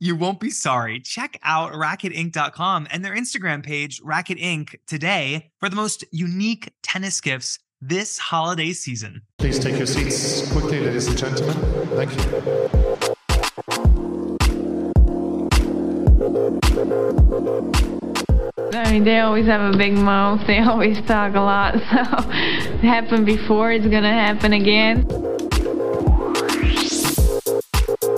[0.00, 1.00] You won't be sorry.
[1.00, 7.20] Check out racketinc.com and their Instagram page, Racket Inc., today for the most unique tennis
[7.20, 9.22] gifts this holiday season.
[9.38, 11.54] Please take your seats quickly, ladies and gentlemen.
[11.94, 12.22] Thank you.
[18.74, 20.44] I mean, they always have a big mouth.
[20.48, 21.74] They always talk a lot.
[21.78, 21.84] So
[22.74, 23.70] it happened before.
[23.70, 25.06] It's gonna happen again.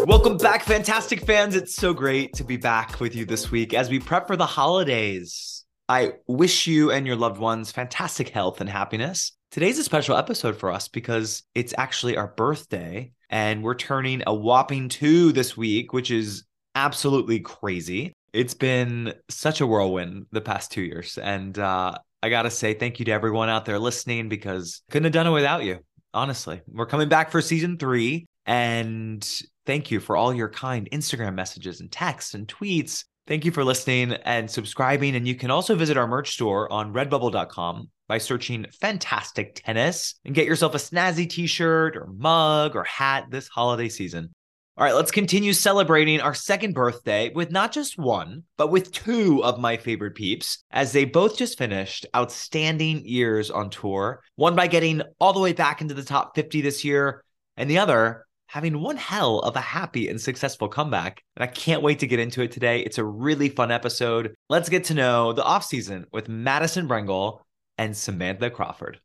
[0.06, 1.54] Welcome back, fantastic fans.
[1.54, 4.46] It's so great to be back with you this week as we prep for the
[4.46, 5.66] holidays.
[5.86, 9.32] I wish you and your loved ones fantastic health and happiness.
[9.50, 14.32] Today's a special episode for us because it's actually our birthday and we're turning a
[14.32, 16.44] whopping two this week, which is
[16.76, 18.12] absolutely crazy.
[18.32, 21.18] It's been such a whirlwind the past two years.
[21.18, 25.06] And uh, I got to say thank you to everyone out there listening because couldn't
[25.06, 25.80] have done it without you.
[26.14, 28.26] Honestly, we're coming back for season three.
[28.46, 29.28] And
[29.66, 33.04] thank you for all your kind Instagram messages and texts and tweets.
[33.26, 35.16] Thank you for listening and subscribing.
[35.16, 40.34] And you can also visit our merch store on redbubble.com by searching Fantastic Tennis and
[40.34, 44.34] get yourself a snazzy t shirt or mug or hat this holiday season.
[44.76, 49.44] All right, let's continue celebrating our second birthday with not just one, but with two
[49.44, 54.24] of my favorite peeps, as they both just finished outstanding years on tour.
[54.34, 57.22] One by getting all the way back into the top 50 this year,
[57.56, 61.22] and the other having one hell of a happy and successful comeback.
[61.36, 62.80] And I can't wait to get into it today.
[62.80, 64.34] It's a really fun episode.
[64.48, 67.42] Let's get to know the offseason with Madison Brengle
[67.80, 69.00] and Samantha Crawford.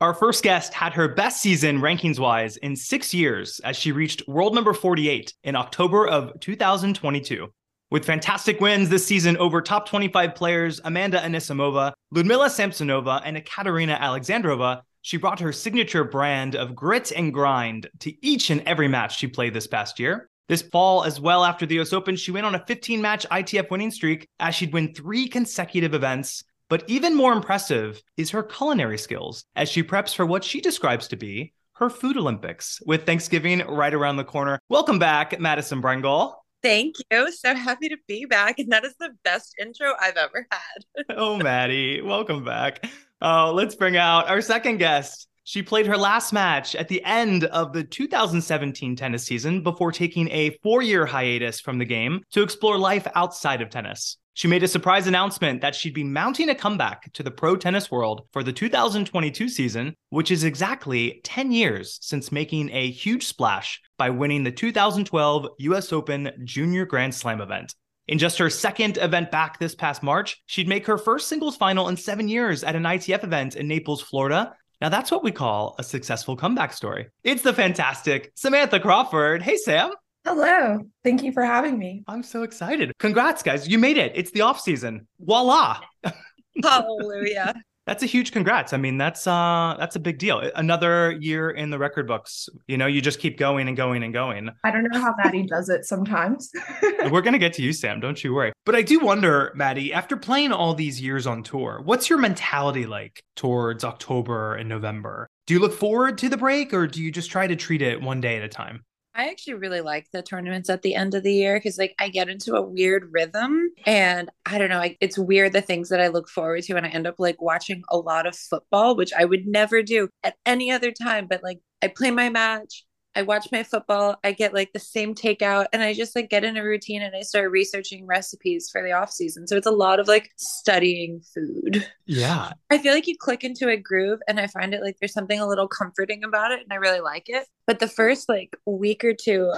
[0.00, 4.26] Our first guest had her best season rankings wise in six years as she reached
[4.26, 7.52] world number 48 in October of 2022.
[7.90, 13.98] With fantastic wins this season over top 25 players Amanda Anisimova, Ludmila Samsonova, and Ekaterina
[13.98, 19.18] Alexandrova, she brought her signature brand of grit and grind to each and every match
[19.18, 20.30] she played this past year.
[20.48, 23.70] This fall, as well after the US Open, she went on a 15 match ITF
[23.70, 28.96] winning streak as she'd win three consecutive events but even more impressive is her culinary
[28.96, 33.58] skills as she preps for what she describes to be her food Olympics with Thanksgiving
[33.66, 34.58] right around the corner.
[34.68, 36.34] Welcome back, Madison Brengle.
[36.62, 37.32] Thank you.
[37.32, 38.58] So happy to be back.
[38.58, 41.06] And that is the best intro I've ever had.
[41.16, 42.86] oh, Maddie, welcome back.
[43.20, 45.26] Uh, let's bring out our second guest.
[45.44, 50.30] She played her last match at the end of the 2017 tennis season before taking
[50.30, 54.18] a four year hiatus from the game to explore life outside of tennis.
[54.34, 57.90] She made a surprise announcement that she'd be mounting a comeback to the pro tennis
[57.90, 63.80] world for the 2022 season, which is exactly 10 years since making a huge splash
[63.98, 67.74] by winning the 2012 US Open Junior Grand Slam event.
[68.08, 71.88] In just her second event back this past March, she'd make her first singles final
[71.88, 74.54] in seven years at an ITF event in Naples, Florida.
[74.80, 77.08] Now, that's what we call a successful comeback story.
[77.22, 79.42] It's the fantastic Samantha Crawford.
[79.42, 79.90] Hey, Sam.
[80.24, 80.80] Hello.
[81.04, 82.02] Thank you for having me.
[82.08, 82.92] I'm so excited.
[82.98, 83.68] Congrats, guys.
[83.68, 84.12] You made it.
[84.14, 85.06] It's the off season.
[85.18, 85.80] Voila.
[86.62, 87.54] Hallelujah.
[87.90, 88.72] That's a huge congrats.
[88.72, 90.48] I mean, that's uh that's a big deal.
[90.54, 92.48] Another year in the record books.
[92.68, 94.48] You know, you just keep going and going and going.
[94.62, 96.52] I don't know how Maddie does it sometimes.
[97.10, 97.98] We're gonna get to you, Sam.
[97.98, 98.52] Don't you worry.
[98.64, 102.86] But I do wonder, Maddie, after playing all these years on tour, what's your mentality
[102.86, 105.26] like towards October and November?
[105.48, 108.00] Do you look forward to the break or do you just try to treat it
[108.00, 108.84] one day at a time?
[109.14, 112.08] I actually really like the tournaments at the end of the year because like I
[112.08, 116.08] get into a weird rhythm and I don't know, it's weird the things that I
[116.08, 119.24] look forward to and I end up like watching a lot of football, which I
[119.24, 121.26] would never do at any other time.
[121.28, 122.84] But like I play my match,
[123.16, 126.44] I watch my football, I get like the same takeout, and I just like get
[126.44, 129.48] in a routine and I start researching recipes for the off season.
[129.48, 131.86] So it's a lot of like studying food.
[132.06, 132.52] Yeah.
[132.70, 135.40] I feel like you click into a groove and I find it like there's something
[135.40, 137.46] a little comforting about it and I really like it.
[137.66, 139.52] But the first like week or two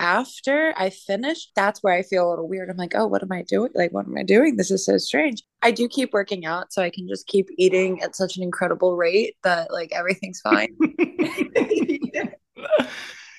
[0.00, 2.70] after I finish, that's where I feel a little weird.
[2.70, 3.70] I'm like, oh, what am I doing?
[3.74, 4.56] Like, what am I doing?
[4.56, 5.42] This is so strange.
[5.62, 8.96] I do keep working out so I can just keep eating at such an incredible
[8.96, 10.76] rate that like everything's fine.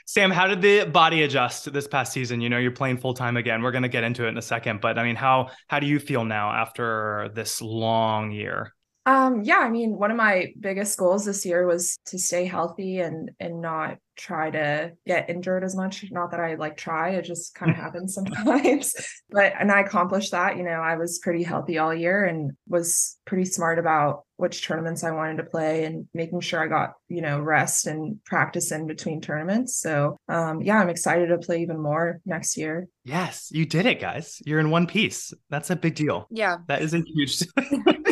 [0.05, 2.41] Sam, how did the body adjust this past season?
[2.41, 3.61] You know, you're playing full time again.
[3.61, 5.85] We're going to get into it in a second, but I mean, how how do
[5.85, 8.73] you feel now after this long year?
[9.05, 12.99] Um, yeah, I mean, one of my biggest goals this year was to stay healthy
[12.99, 16.05] and and not try to get injured as much.
[16.11, 18.93] Not that I like try, it just kind of happens sometimes.
[19.31, 20.57] But and I accomplished that.
[20.57, 25.03] You know, I was pretty healthy all year and was pretty smart about which tournaments
[25.03, 28.87] I wanted to play and making sure I got, you know, rest and practice in
[28.87, 29.79] between tournaments.
[29.79, 32.87] So um yeah, I'm excited to play even more next year.
[33.03, 34.41] Yes, you did it, guys.
[34.45, 35.31] You're in one piece.
[35.51, 36.25] That's a big deal.
[36.31, 36.57] yeah.
[36.67, 37.43] That is a huge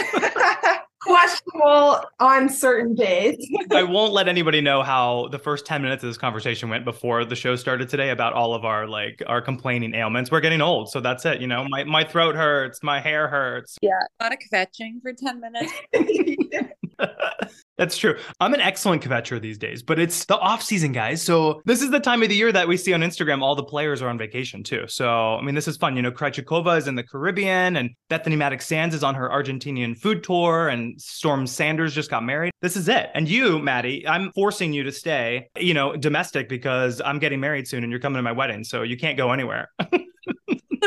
[1.02, 3.48] Questionable on certain days.
[3.72, 7.24] I won't let anybody know how the first 10 minutes of this conversation went before
[7.24, 10.32] the show started today about all of our like our complaining ailments.
[10.32, 11.40] We're getting old, so that's it.
[11.40, 13.78] You know, my, my throat hurts, my hair hurts.
[13.82, 14.00] Yeah.
[14.20, 15.72] A lot of kvetching for 10 minutes.
[17.78, 18.18] That's true.
[18.40, 21.22] I'm an excellent kvetcher these days, but it's the off season, guys.
[21.22, 23.64] So this is the time of the year that we see on Instagram all the
[23.64, 24.86] players are on vacation too.
[24.88, 25.96] So I mean, this is fun.
[25.96, 30.24] You know, Krejcikova is in the Caribbean, and Bethanie Mattek-Sands is on her Argentinian food
[30.24, 32.52] tour, and Storm Sanders just got married.
[32.62, 33.10] This is it.
[33.14, 37.68] And you, Maddie, I'm forcing you to stay, you know, domestic because I'm getting married
[37.68, 39.70] soon, and you're coming to my wedding, so you can't go anywhere.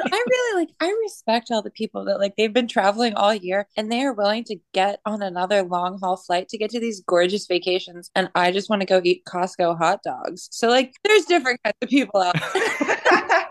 [0.05, 3.67] I really like I respect all the people that like they've been traveling all year
[3.77, 7.01] and they are willing to get on another long haul flight to get to these
[7.07, 10.49] gorgeous vacations and I just want to go eat Costco hot dogs.
[10.51, 13.47] So like there's different kinds of people out there.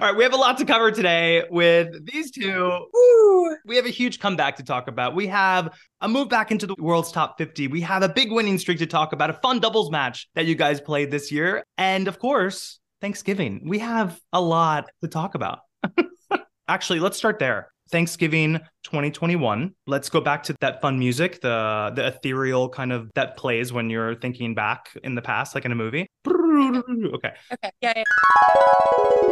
[0.00, 2.86] All right, we have a lot to cover today with these two.
[2.92, 3.56] Woo.
[3.64, 5.14] We have a huge comeback to talk about.
[5.14, 7.68] We have a move back into the world's top 50.
[7.68, 10.56] We have a big winning streak to talk about, a fun doubles match that you
[10.56, 11.64] guys played this year.
[11.78, 13.60] And of course, Thanksgiving.
[13.66, 15.58] We have a lot to talk about.
[16.68, 17.68] Actually, let's start there.
[17.90, 18.54] Thanksgiving
[18.84, 19.74] 2021.
[19.86, 23.90] Let's go back to that fun music, the the ethereal kind of that plays when
[23.90, 26.06] you're thinking back in the past, like in a movie.
[26.24, 27.32] Okay.
[27.52, 27.70] Okay.
[27.82, 28.04] Yeah, yeah.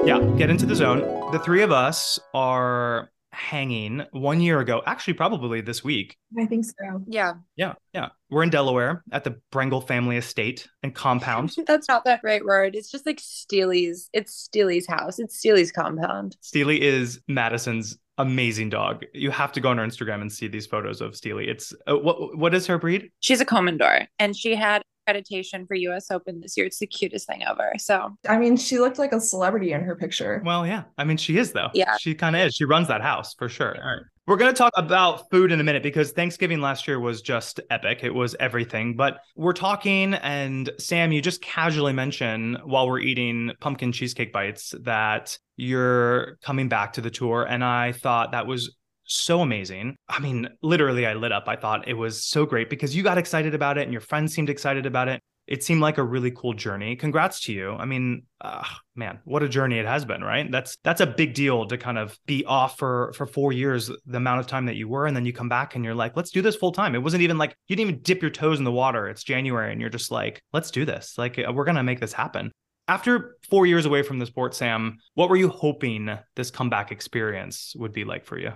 [0.05, 1.31] Yeah, get into the zone.
[1.33, 6.17] The three of us are hanging one year ago, actually, probably this week.
[6.39, 7.03] I think so.
[7.07, 7.35] Yeah.
[7.57, 8.09] Yeah, yeah.
[8.31, 11.55] We're in Delaware at the Brengle family estate and compound.
[11.67, 12.75] That's not the right word.
[12.75, 14.09] It's just like Steely's.
[14.13, 15.19] It's Steely's house.
[15.19, 16.37] It's Steely's compound.
[16.41, 19.05] Steely is Madison's amazing dog.
[19.15, 21.49] You have to go on her Instagram and see these photos of Steely.
[21.49, 23.11] It's uh, what what is her breed?
[23.21, 26.67] She's a Komondor and she had accreditation for US Open this year.
[26.67, 27.73] It's the cutest thing ever.
[27.79, 30.43] So I mean, she looked like a celebrity in her picture.
[30.45, 30.85] Well, yeah.
[30.99, 31.69] I mean, she is though.
[31.75, 31.97] Yeah.
[31.99, 32.55] She kind of is.
[32.55, 33.77] She runs that house for sure.
[33.77, 34.03] All right.
[34.29, 37.59] We're going to talk about food in a minute because Thanksgiving last year was just
[37.71, 38.05] epic.
[38.05, 38.95] It was everything.
[38.95, 44.77] But we're talking, and Sam, you just casually mentioned while we're eating pumpkin cheesecake bites
[44.83, 47.45] that you're coming back to the tour.
[47.49, 49.97] And I thought that was so amazing.
[50.09, 51.45] I mean, literally, I lit up.
[51.49, 54.35] I thought it was so great because you got excited about it and your friends
[54.35, 55.21] seemed excited about it.
[55.47, 56.95] it seemed like a really cool journey.
[56.95, 57.73] Congrats to you.
[57.73, 60.51] I mean, uh, man, what a journey it has been, right?
[60.51, 64.17] That's that's a big deal to kind of be off for for four years, the
[64.17, 66.31] amount of time that you were, and then you come back and you're like, let's
[66.31, 66.95] do this full time.
[66.95, 69.09] It wasn't even like you didn't even dip your toes in the water.
[69.09, 71.19] It's January, and you're just like, let's do this.
[71.19, 72.53] Like uh, we're gonna make this happen.
[72.89, 77.75] After four years away from the sport, Sam, what were you hoping this comeback experience
[77.77, 78.53] would be like for you?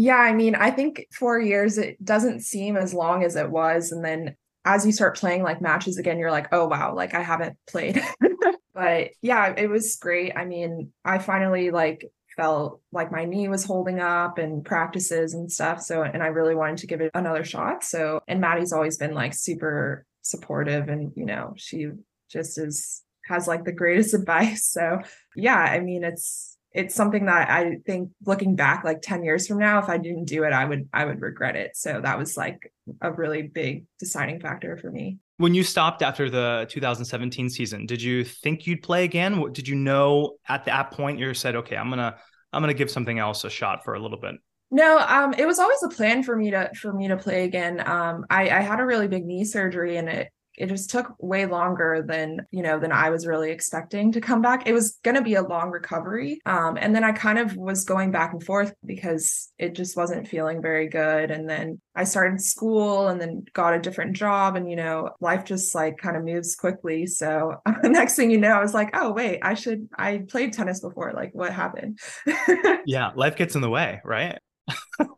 [0.00, 3.90] Yeah, I mean, I think four years, it doesn't seem as long as it was.
[3.90, 7.20] And then as you start playing like matches again, you're like, oh, wow, like I
[7.20, 8.00] haven't played.
[8.74, 10.36] but yeah, it was great.
[10.36, 15.50] I mean, I finally like felt like my knee was holding up and practices and
[15.50, 15.82] stuff.
[15.82, 17.82] So, and I really wanted to give it another shot.
[17.82, 21.88] So, and Maddie's always been like super supportive and, you know, she
[22.30, 24.64] just is has like the greatest advice.
[24.64, 25.00] So,
[25.34, 29.58] yeah, I mean, it's it's something that I think looking back like 10 years from
[29.58, 31.76] now if I didn't do it I would I would regret it.
[31.76, 35.18] So that was like a really big deciding factor for me.
[35.38, 39.52] When you stopped after the 2017 season, did you think you'd play again?
[39.52, 42.16] Did you know at that point you said okay, I'm going to
[42.52, 44.36] I'm to give something else a shot for a little bit?
[44.70, 47.82] No, um, it was always a plan for me to for me to play again.
[47.86, 51.46] Um, I, I had a really big knee surgery, and it it just took way
[51.46, 54.66] longer than you know than i was really expecting to come back.
[54.66, 57.84] It was going to be a long recovery um, and then i kind of was
[57.84, 61.30] going back and forth because it just wasn't feeling very good.
[61.30, 65.44] And then i started school and then got a different job and you know life
[65.44, 67.06] just like kind of moves quickly.
[67.06, 70.52] So the next thing you know i was like oh wait i should i played
[70.52, 71.12] tennis before.
[71.14, 71.98] Like what happened?
[72.86, 74.38] Yeah life gets in the way right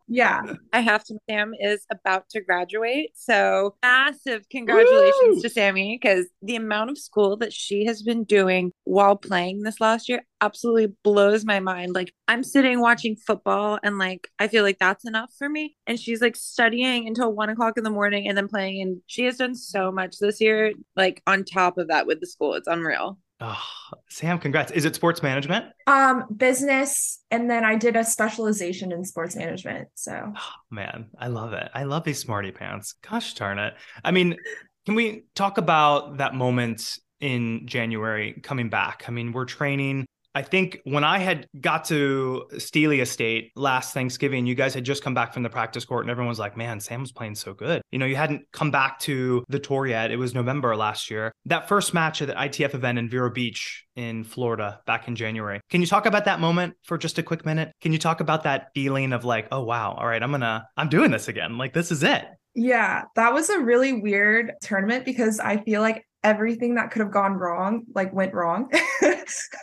[0.09, 0.43] yeah.
[0.73, 1.19] I have to.
[1.29, 3.11] Sam is about to graduate.
[3.15, 5.41] So massive congratulations Woo!
[5.43, 9.81] to Sammy because the amount of school that she has been doing while playing this
[9.81, 11.95] last year absolutely blows my mind.
[11.95, 15.77] Like I'm sitting watching football and like I feel like that's enough for me.
[15.87, 18.83] And she's like studying until one o'clock in the morning and then playing.
[18.83, 22.27] And she has done so much this year, like on top of that with the
[22.27, 22.55] school.
[22.55, 23.19] It's unreal.
[23.43, 23.63] Oh,
[24.09, 24.71] Sam, congrats.
[24.73, 25.65] Is it sports management?
[25.87, 29.89] Um, business, and then I did a specialization in sports management.
[29.95, 31.71] So, oh, man, I love it.
[31.73, 32.95] I love these smarty pants.
[33.09, 33.75] Gosh darn it.
[34.05, 34.37] I mean,
[34.85, 39.05] can we talk about that moment in January coming back?
[39.09, 44.47] I mean, we're training I think when I had got to Steely Estate last Thanksgiving,
[44.47, 46.79] you guys had just come back from the practice court and everyone was like, man,
[46.79, 47.83] Sam was playing so good.
[47.91, 50.11] You know, you hadn't come back to the tour yet.
[50.11, 51.33] It was November last year.
[51.47, 55.61] That first match at the ITF event in Vero Beach in Florida back in January.
[55.69, 57.73] Can you talk about that moment for just a quick minute?
[57.81, 60.65] Can you talk about that feeling of like, oh, wow, all right, I'm going to,
[60.77, 61.59] I'm doing this again.
[61.59, 62.25] Like, this is it.
[62.61, 67.11] Yeah, that was a really weird tournament because I feel like everything that could have
[67.11, 68.71] gone wrong like went wrong.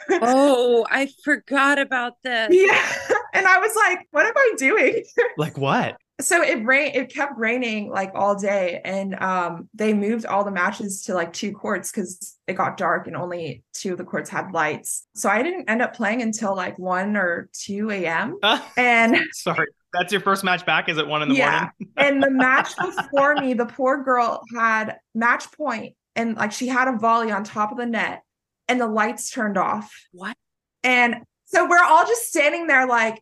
[0.09, 2.49] oh, I forgot about this.
[2.49, 2.91] Yeah.
[3.35, 5.03] And I was like, what am I doing?
[5.37, 5.97] like what?
[6.19, 10.49] So it rain it kept raining like all day and um they moved all the
[10.49, 14.31] matches to like two courts cuz it got dark and only two of the courts
[14.31, 15.05] had lights.
[15.13, 18.39] So I didn't end up playing until like 1 or 2 a.m.
[18.41, 19.67] Uh, and sorry.
[19.97, 21.69] That's your first match back is it 1 in the yeah.
[21.79, 21.93] morning?
[21.97, 26.87] and the match before me, the poor girl had match point and like she had
[26.87, 28.23] a volley on top of the net
[28.67, 29.91] and the lights turned off.
[30.11, 30.35] What?
[30.83, 33.21] And so we're all just standing there like,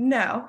[0.00, 0.46] no.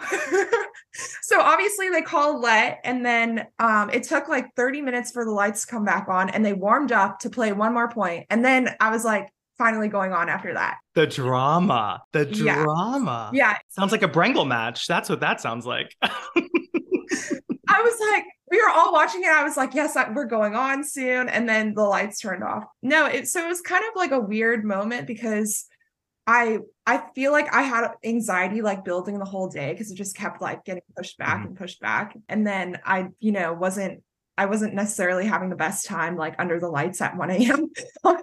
[1.24, 5.32] so obviously they called let and then um, it took like 30 minutes for the
[5.32, 7.92] lights to come back on and they warmed up to play one more.
[8.30, 10.78] And then I was like, finally going on after that.
[10.96, 12.02] The drama.
[12.14, 13.30] The drama.
[13.32, 13.52] Yeah.
[13.52, 13.58] yeah.
[13.70, 14.88] Sounds like a Brengle match.
[14.88, 15.96] That's what that sounds like.
[16.02, 19.30] I was like, we were all watching it.
[19.30, 21.30] I was like, yes, we're going on soon.
[21.30, 22.64] And then the lights turned off.
[22.82, 25.68] No, it, so it was kind of like a weird moment because
[26.26, 30.16] I I feel like I had anxiety like building the whole day because it just
[30.16, 31.48] kept like getting pushed back mm-hmm.
[31.48, 32.16] and pushed back.
[32.28, 34.04] And then I, you know, wasn't
[34.40, 37.70] I wasn't necessarily having the best time like under the lights at 1 a.m.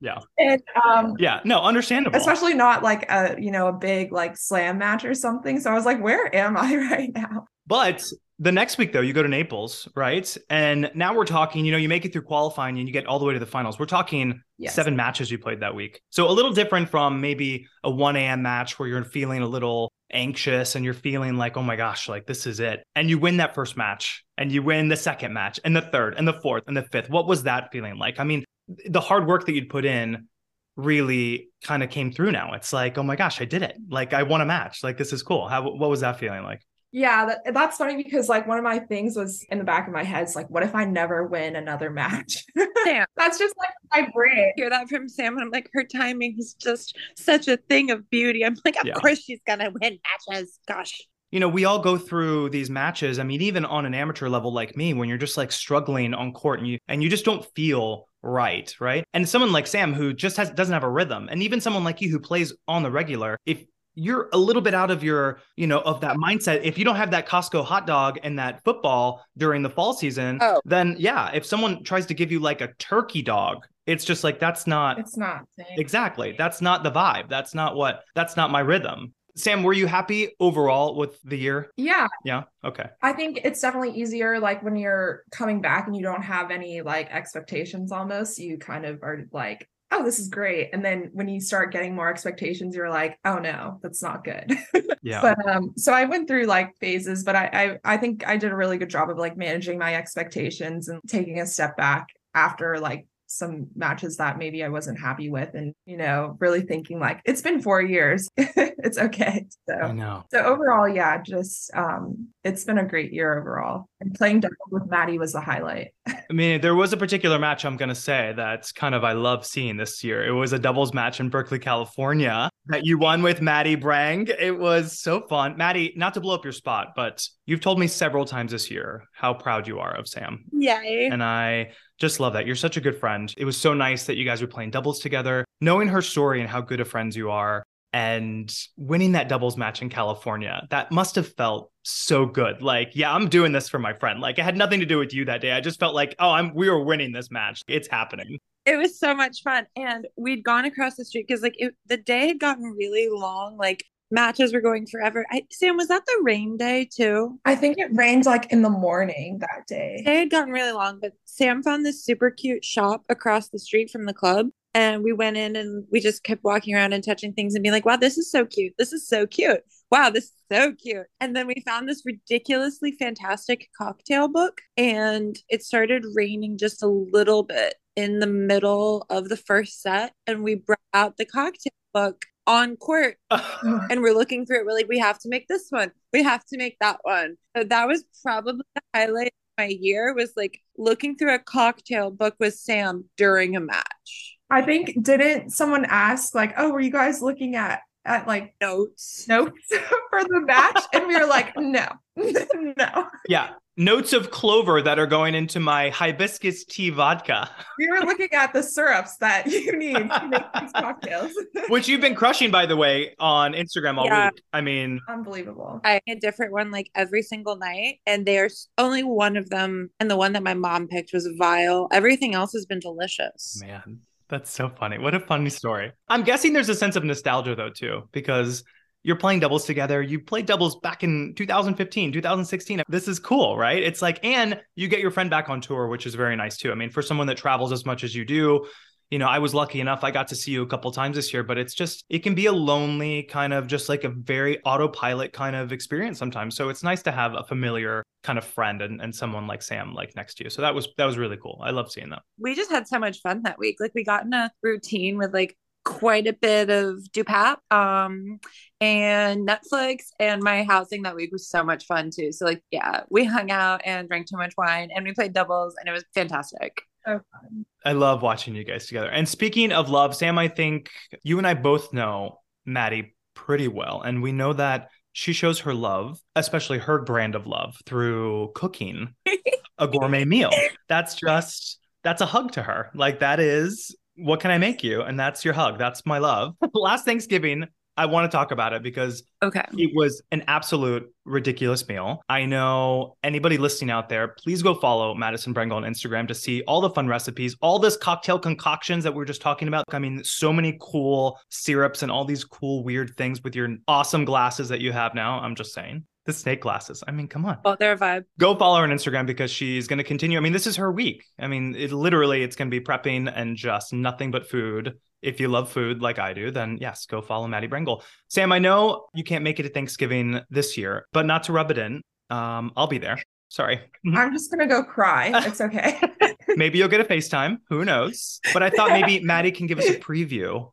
[0.00, 0.18] yeah.
[0.38, 2.16] And um yeah, no, understandable.
[2.16, 5.58] Especially not like a, you know, a big like slam match or something.
[5.58, 7.46] So I was like, where am I right now?
[7.66, 8.04] But
[8.38, 10.36] the next week, though, you go to Naples, right?
[10.50, 13.18] And now we're talking, you know, you make it through qualifying and you get all
[13.18, 13.78] the way to the finals.
[13.78, 14.74] We're talking yes.
[14.74, 16.00] seven matches you played that week.
[16.10, 18.42] So a little different from maybe a 1 a.m.
[18.42, 22.26] match where you're feeling a little anxious and you're feeling like, oh my gosh, like
[22.26, 22.84] this is it.
[22.94, 26.14] And you win that first match and you win the second match and the third
[26.16, 27.10] and the fourth and the fifth.
[27.10, 28.18] What was that feeling like?
[28.18, 28.44] I mean,
[28.86, 30.28] the hard work that you'd put in
[30.76, 32.52] really kind of came through now.
[32.54, 33.76] It's like, oh my gosh, I did it.
[33.88, 34.82] Like I won a match.
[34.82, 35.48] Like this is cool.
[35.48, 36.62] How what was that feeling like?
[36.94, 39.92] Yeah, that, that's funny because like one of my things was in the back of
[39.92, 40.22] my head.
[40.22, 42.44] It's like, what if I never win another match?
[42.84, 43.04] Sam.
[43.16, 44.52] that's just like my brain.
[44.54, 48.08] hear that from Sam, and I'm like, her timing is just such a thing of
[48.10, 48.44] beauty.
[48.44, 48.94] I'm like, of yeah.
[48.94, 49.98] course she's gonna win
[50.28, 50.60] matches.
[50.68, 51.00] Gosh.
[51.32, 53.18] you know, we all go through these matches.
[53.18, 56.32] I mean, even on an amateur level like me, when you're just like struggling on
[56.32, 59.04] court and you and you just don't feel right, right?
[59.14, 62.00] And someone like Sam who just has doesn't have a rhythm, and even someone like
[62.00, 65.66] you who plays on the regular, if you're a little bit out of your, you
[65.66, 66.62] know, of that mindset.
[66.64, 70.38] If you don't have that Costco hot dog and that football during the fall season,
[70.42, 70.60] Oh.
[70.64, 74.38] then yeah, if someone tries to give you like a turkey dog, it's just like
[74.38, 75.42] that's not It's not.
[75.76, 76.34] exactly.
[76.36, 77.28] That's not the vibe.
[77.28, 79.12] That's not what that's not my rhythm.
[79.36, 81.68] Sam, were you happy overall with the year?
[81.76, 82.44] Yeah, Yeah.
[82.64, 82.88] Okay.
[83.02, 86.82] I think it's definitely easier like when you're coming back and you don't have any
[86.82, 88.38] like expectations almost.
[88.38, 90.70] You kind of are like, oh, this is great.
[90.72, 94.52] And then when you start getting more expectations, you're like, oh no, that's not good.
[95.06, 95.20] Yeah.
[95.20, 98.52] but um so I went through like phases, but I, I I think I did
[98.52, 102.78] a really good job of like managing my expectations and taking a step back after
[102.78, 103.06] like
[103.36, 107.42] some matches that maybe I wasn't happy with and you know really thinking like it's
[107.42, 108.28] been 4 years.
[108.36, 109.46] it's okay.
[109.82, 110.24] I So know.
[110.30, 113.86] so overall, yeah, just um it's been a great year overall.
[114.00, 115.88] And playing double with Maddie was the highlight.
[116.06, 119.12] I mean, there was a particular match I'm going to say that's kind of I
[119.12, 120.24] love seeing this year.
[120.26, 124.28] It was a doubles match in Berkeley, California that you won with Maddie Brang.
[124.38, 125.56] It was so fun.
[125.56, 129.04] Maddie, not to blow up your spot, but you've told me several times this year
[129.12, 130.44] how proud you are of Sam.
[130.52, 131.08] Yay.
[131.10, 132.46] And I just love that.
[132.46, 133.32] You're such a good friend.
[133.36, 136.48] It was so nice that you guys were playing doubles together, knowing her story and
[136.48, 140.66] how good of friends you are, and winning that doubles match in California.
[140.70, 142.62] That must have felt so good.
[142.62, 144.20] Like, yeah, I'm doing this for my friend.
[144.20, 145.52] Like, it had nothing to do with you that day.
[145.52, 147.62] I just felt like, oh, I'm we were winning this match.
[147.68, 148.38] It's happening.
[148.66, 149.66] It was so much fun.
[149.76, 153.56] And we'd gone across the street because like it, the day had gotten really long.
[153.56, 155.26] Like matches were going forever.
[155.30, 157.38] I, Sam, was that the rain day too?
[157.44, 160.02] I think it rained like in the morning that day.
[160.04, 163.90] They had gotten really long, but Sam found this super cute shop across the street
[163.90, 164.48] from the club.
[164.76, 167.72] And we went in and we just kept walking around and touching things and being
[167.72, 168.74] like, wow, this is so cute.
[168.76, 169.60] This is so cute.
[169.90, 171.06] Wow, this is so cute.
[171.20, 174.60] And then we found this ridiculously fantastic cocktail book.
[174.76, 180.12] And it started raining just a little bit in the middle of the first set.
[180.26, 184.66] And we brought out the cocktail book on court and we're looking through it.
[184.66, 185.92] We're like, we have to make this one.
[186.12, 187.36] We have to make that one.
[187.56, 192.10] So that was probably the highlight of my year was like looking through a cocktail
[192.10, 194.36] book with Sam during a match.
[194.50, 199.26] I think didn't someone ask like, "Oh, were you guys looking at at like Notes.
[199.28, 199.68] notes
[200.10, 203.50] for the match?" And we were like, "No, no." yeah.
[203.76, 208.52] Notes of clover that are going into my hibiscus tea vodka, We were looking at
[208.52, 211.32] the syrups that you need to make these cocktails.
[211.68, 214.26] which you've been crushing, by the way, on Instagram all Yeah.
[214.30, 214.42] week.
[214.52, 215.80] I mean, Unbelievable.
[215.82, 220.08] I a different one like every single night, and there's only one of them, and
[220.08, 221.88] the one that my mom picked was vile.
[221.90, 223.60] Everything else has been delicious.
[223.60, 224.02] Man,
[224.34, 224.98] that's so funny.
[224.98, 225.92] What a funny story.
[226.08, 228.64] I'm guessing there's a sense of nostalgia though too, because
[229.04, 230.02] you're playing doubles together.
[230.02, 232.82] You played doubles back in 2015, 2016.
[232.88, 233.82] This is cool, right?
[233.82, 236.72] It's like, and you get your friend back on tour, which is very nice too.
[236.72, 238.66] I mean, for someone that travels as much as you do,
[239.10, 240.02] you know, I was lucky enough.
[240.04, 242.34] I got to see you a couple times this year, but it's just, it can
[242.34, 246.56] be a lonely kind of just like a very autopilot kind of experience sometimes.
[246.56, 249.94] So it's nice to have a familiar kind of friend and, and someone like Sam
[249.94, 250.50] like next to you.
[250.50, 251.60] So that was, that was really cool.
[251.62, 252.22] I love seeing that.
[252.38, 253.76] we just had so much fun that week.
[253.80, 258.38] Like we got in a routine with like quite a bit of Dupap um
[258.80, 262.32] and Netflix and my housing that week was so much fun too.
[262.32, 265.74] So like yeah, we hung out and drank too much wine and we played doubles
[265.78, 266.80] and it was fantastic.
[267.06, 267.66] So fun.
[267.84, 269.10] I love watching you guys together.
[269.10, 270.90] And speaking of love, Sam, I think
[271.22, 274.02] you and I both know Maddie pretty well.
[274.02, 279.14] And we know that she shows her love, especially her brand of love, through cooking
[279.78, 280.50] a gourmet meal.
[280.88, 282.90] That's just, that's a hug to her.
[282.94, 285.02] Like, that is, what can I make you?
[285.02, 285.78] And that's your hug.
[285.78, 286.54] That's my love.
[286.74, 289.62] Last Thanksgiving, I want to talk about it because Okay.
[289.78, 292.22] it was an absolute ridiculous meal.
[292.28, 296.62] I know anybody listening out there, please go follow Madison Brengle on Instagram to see
[296.62, 299.84] all the fun recipes, all this cocktail concoctions that we are just talking about.
[299.90, 304.24] I mean, so many cool syrups and all these cool, weird things with your awesome
[304.24, 305.38] glasses that you have now.
[305.40, 306.04] I'm just saying.
[306.26, 307.04] The snake glasses.
[307.06, 307.58] I mean, come on.
[307.66, 308.24] Well, they're a vibe.
[308.38, 310.38] Go follow her on Instagram because she's going to continue.
[310.38, 311.22] I mean, this is her week.
[311.38, 314.94] I mean, it literally it's going to be prepping and just nothing but food.
[315.24, 318.02] If you love food like I do, then yes, go follow Maddie Brengle.
[318.28, 321.70] Sam, I know you can't make it to Thanksgiving this year, but not to rub
[321.70, 322.02] it in.
[322.28, 323.22] Um, I'll be there.
[323.48, 323.80] Sorry.
[324.14, 325.32] I'm just gonna go cry.
[325.46, 325.98] It's okay.
[326.56, 327.58] maybe you'll get a FaceTime.
[327.70, 328.38] Who knows?
[328.52, 330.70] But I thought maybe Maddie can give us a preview,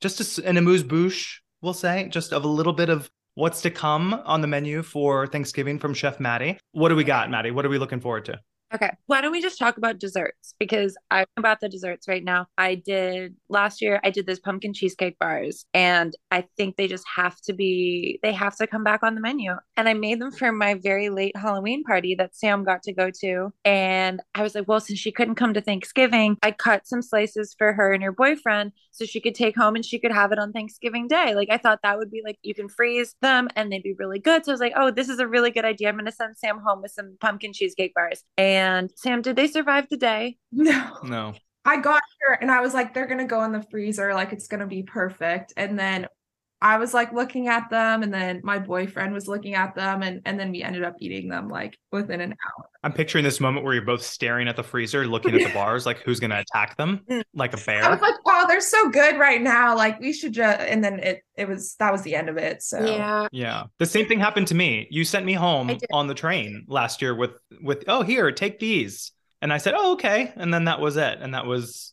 [0.00, 3.70] just a an amuse bouche, we'll say, just of a little bit of what's to
[3.70, 6.58] come on the menu for Thanksgiving from Chef Maddie.
[6.72, 7.50] What do we got, Maddie?
[7.50, 8.38] What are we looking forward to?
[8.74, 8.90] Okay.
[9.06, 10.54] Why don't we just talk about desserts?
[10.58, 12.46] Because I'm about the desserts right now.
[12.58, 17.04] I did last year, I did those pumpkin cheesecake bars, and I think they just
[17.14, 19.52] have to be, they have to come back on the menu.
[19.76, 23.10] And I made them for my very late Halloween party that Sam got to go
[23.20, 23.52] to.
[23.64, 27.54] And I was like, well, since she couldn't come to Thanksgiving, I cut some slices
[27.56, 30.38] for her and her boyfriend so she could take home and she could have it
[30.38, 31.34] on Thanksgiving Day.
[31.34, 34.18] Like, I thought that would be like, you can freeze them and they'd be really
[34.18, 34.44] good.
[34.44, 35.88] So I was like, oh, this is a really good idea.
[35.88, 38.24] I'm going to send Sam home with some pumpkin cheesecake bars.
[38.36, 38.63] And
[38.96, 40.38] Sam, did they survive the day?
[40.52, 40.98] No.
[41.02, 41.34] No.
[41.64, 44.46] I got here and I was like, they're gonna go in the freezer, like it's
[44.46, 45.52] gonna be perfect.
[45.56, 46.06] And then
[46.64, 50.22] I was like looking at them, and then my boyfriend was looking at them, and
[50.24, 52.70] and then we ended up eating them like within an hour.
[52.82, 55.84] I'm picturing this moment where you're both staring at the freezer, looking at the bars,
[55.84, 57.22] like who's gonna attack them, mm.
[57.34, 57.84] like a bear.
[57.84, 59.76] I was like, wow, they're so good right now.
[59.76, 62.62] Like we should just and then it it was that was the end of it.
[62.62, 63.28] So Yeah.
[63.30, 63.64] Yeah.
[63.78, 64.88] The same thing happened to me.
[64.90, 69.12] You sent me home on the train last year with with oh here, take these.
[69.44, 71.18] And I said, "Oh, okay." And then that was it.
[71.20, 71.92] And that was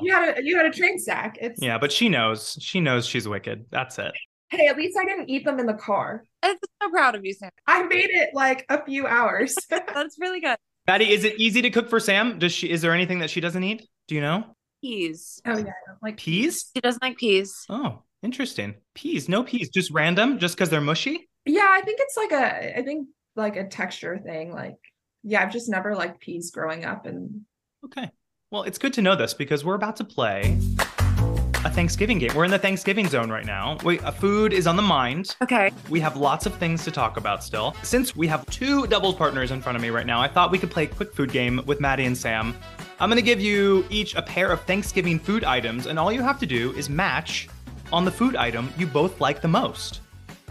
[0.00, 1.36] you had a you had a train stack.
[1.38, 2.56] It's Yeah, but she knows.
[2.58, 3.66] She knows she's wicked.
[3.70, 4.12] That's it.
[4.48, 6.24] hey, at least I didn't eat them in the car.
[6.42, 7.50] I'm so proud of you, Sam.
[7.66, 9.54] I made it like a few hours.
[9.68, 10.56] That's really good.
[10.86, 12.38] Maddie, is it easy to cook for Sam?
[12.38, 13.86] Does she is there anything that she doesn't eat?
[14.08, 14.56] Do you know?
[14.82, 15.38] Peas.
[15.44, 16.70] oh yeah, like Peas?
[16.74, 17.66] She doesn't like peas.
[17.68, 18.76] Oh, interesting.
[18.94, 21.28] Peas, no peas, just random, just because they're mushy?
[21.44, 24.50] Yeah, I think it's like a I think like a texture thing.
[24.50, 24.78] Like
[25.22, 27.42] yeah, I've just never liked peas growing up and
[27.84, 28.10] Okay.
[28.50, 30.58] Well, it's good to know this because we're about to play
[31.64, 32.32] a Thanksgiving game.
[32.34, 33.78] We're in the Thanksgiving zone right now.
[33.82, 35.36] Wait, uh, food is on the mind.
[35.42, 35.70] Okay.
[35.88, 37.74] We have lots of things to talk about still.
[37.82, 40.58] Since we have two doubles partners in front of me right now, I thought we
[40.58, 42.54] could play a quick food game with Maddie and Sam.
[43.00, 46.22] I'm going to give you each a pair of Thanksgiving food items, and all you
[46.22, 47.48] have to do is match
[47.92, 50.02] on the food item you both like the most.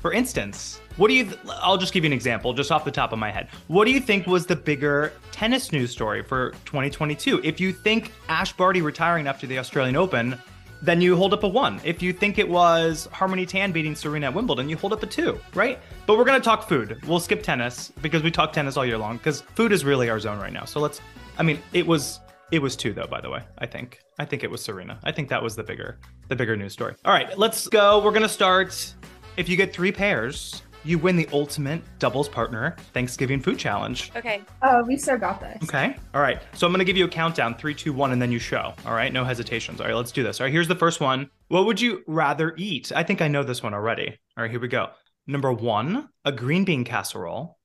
[0.01, 2.91] For instance, what do you, th- I'll just give you an example just off the
[2.91, 3.47] top of my head.
[3.67, 7.41] What do you think was the bigger tennis news story for 2022?
[7.43, 10.37] If you think Ash Barty retiring after the Australian Open,
[10.81, 11.79] then you hold up a one.
[11.83, 15.07] If you think it was Harmony Tan beating Serena at Wimbledon, you hold up a
[15.07, 15.79] two, right?
[16.07, 16.99] But we're gonna talk food.
[17.07, 20.19] We'll skip tennis because we talk tennis all year long because food is really our
[20.19, 20.65] zone right now.
[20.65, 20.99] So let's.
[21.37, 22.19] I mean, it was
[22.51, 23.07] it was two though.
[23.07, 24.99] By the way, I think I think it was Serena.
[25.03, 25.99] I think that was the bigger
[26.29, 26.95] the bigger news story.
[27.05, 28.03] All right, let's go.
[28.03, 28.93] We're gonna start.
[29.37, 34.11] If you get three pairs, you win the ultimate doubles partner Thanksgiving food challenge.
[34.15, 34.41] Okay.
[34.63, 35.63] oh, we still got this.
[35.63, 35.95] Okay.
[36.13, 36.41] All right.
[36.53, 38.73] So I'm going to give you a countdown three, two, one, and then you show.
[38.85, 39.11] All right.
[39.13, 39.79] No hesitations.
[39.79, 39.95] All right.
[39.95, 40.39] Let's do this.
[40.39, 40.53] All right.
[40.53, 41.29] Here's the first one.
[41.49, 42.91] What would you rather eat?
[42.95, 44.17] I think I know this one already.
[44.37, 44.51] All right.
[44.51, 44.89] Here we go.
[45.27, 47.59] Number one, a green bean casserole,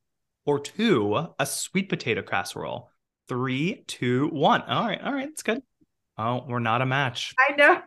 [0.45, 2.91] or two, a sweet potato casserole.
[3.29, 4.63] Three, two, one.
[4.63, 5.01] All right.
[5.01, 5.29] All right.
[5.29, 5.63] That's good.
[6.19, 7.35] Oh, we're not a match.
[7.39, 7.81] I know,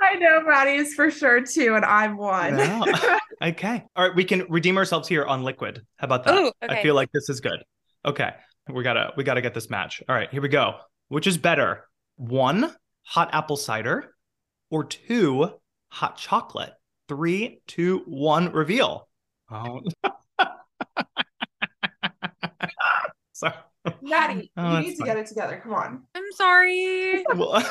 [0.00, 2.56] I know Maddie is for sure too, and I'm one.
[2.56, 2.84] No.
[3.40, 3.84] Okay.
[3.94, 4.16] All right.
[4.16, 5.86] We can redeem ourselves here on liquid.
[5.98, 6.34] How about that?
[6.34, 7.62] Ooh, I feel like this is good.
[8.04, 8.32] Okay.
[8.68, 10.02] We gotta we gotta get this match.
[10.08, 10.74] All right, here we go.
[11.06, 11.84] Which is better?
[12.16, 14.14] One, hot apple cider,
[14.70, 15.52] or two,
[15.88, 16.72] hot chocolate?
[17.08, 19.08] Three, two, one, reveal.
[19.50, 19.80] Oh.
[23.32, 23.54] Sorry.
[24.02, 25.06] Maddie, Oh, you that's need to fine.
[25.06, 25.60] get it together.
[25.62, 26.02] Come on.
[26.14, 27.24] I'm sorry.
[27.34, 27.62] Well,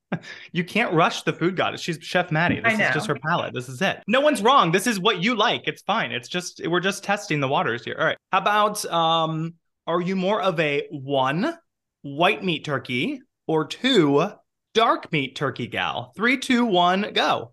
[0.52, 1.80] you can't rush the food goddess.
[1.80, 2.60] She's Chef Maddie.
[2.64, 3.54] I This is just her palate.
[3.54, 4.02] This is it.
[4.06, 4.72] No one's wrong.
[4.72, 5.62] This is what you like.
[5.66, 6.12] It's fine.
[6.12, 7.96] It's just we're just testing the waters here.
[7.98, 8.18] All right.
[8.32, 9.54] How about um
[9.86, 11.56] are you more of a one
[12.02, 14.30] white meat turkey or two
[14.74, 16.12] dark meat turkey gal?
[16.16, 17.52] Three, two, one, go.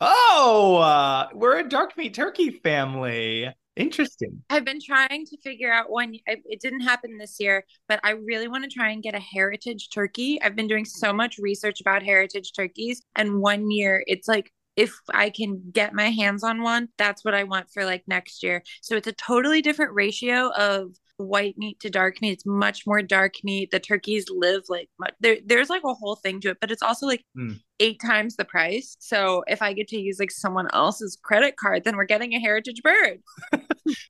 [0.00, 3.52] Oh, uh, we're a dark meat turkey family.
[3.80, 4.42] Interesting.
[4.50, 6.14] I've been trying to figure out one.
[6.26, 9.88] It didn't happen this year, but I really want to try and get a heritage
[9.88, 10.40] turkey.
[10.42, 14.94] I've been doing so much research about heritage turkeys, and one year it's like if
[15.12, 18.62] I can get my hands on one, that's what I want for like next year.
[18.82, 22.32] So it's a totally different ratio of white meat to dark meat.
[22.32, 23.70] It's much more dark meat.
[23.70, 25.36] The turkeys live like much, there.
[25.44, 27.52] There's like a whole thing to it, but it's also like Hmm.
[27.78, 28.96] eight times the price.
[29.00, 32.40] So if I get to use like someone else's credit card, then we're getting a
[32.40, 33.20] heritage bird.